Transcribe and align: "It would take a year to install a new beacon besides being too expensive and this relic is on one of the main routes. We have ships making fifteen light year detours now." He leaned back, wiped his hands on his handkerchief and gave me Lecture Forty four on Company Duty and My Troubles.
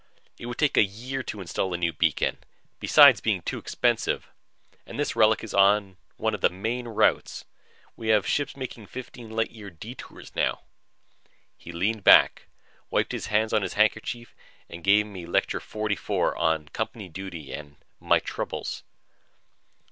"It 0.39 0.47
would 0.47 0.57
take 0.57 0.77
a 0.77 0.83
year 0.83 1.21
to 1.21 1.41
install 1.41 1.75
a 1.75 1.77
new 1.77 1.93
beacon 1.93 2.39
besides 2.79 3.21
being 3.21 3.43
too 3.43 3.59
expensive 3.59 4.31
and 4.87 4.97
this 4.99 5.15
relic 5.15 5.43
is 5.43 5.53
on 5.53 5.95
one 6.17 6.33
of 6.33 6.41
the 6.41 6.49
main 6.49 6.87
routes. 6.87 7.45
We 7.95 8.07
have 8.07 8.25
ships 8.25 8.57
making 8.57 8.87
fifteen 8.87 9.29
light 9.29 9.51
year 9.51 9.69
detours 9.69 10.35
now." 10.35 10.61
He 11.55 11.71
leaned 11.71 12.03
back, 12.03 12.47
wiped 12.89 13.11
his 13.11 13.27
hands 13.27 13.53
on 13.53 13.61
his 13.61 13.73
handkerchief 13.73 14.33
and 14.67 14.83
gave 14.83 15.05
me 15.05 15.27
Lecture 15.27 15.59
Forty 15.59 15.95
four 15.95 16.35
on 16.35 16.69
Company 16.69 17.07
Duty 17.07 17.53
and 17.53 17.75
My 17.99 18.17
Troubles. 18.17 18.81